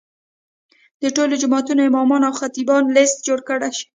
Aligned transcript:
د 1.01 1.03
ټولو 1.15 1.33
جوماتونو 1.41 1.81
امامانو 1.89 2.27
او 2.29 2.37
خطیبانو 2.41 2.93
لست 2.95 3.17
جوړ 3.27 3.39
شي. 3.77 3.85